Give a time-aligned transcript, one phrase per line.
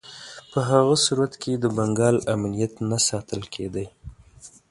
[0.51, 3.85] په هغه صورت کې د بنګال امنیت نه ساتل کېدی.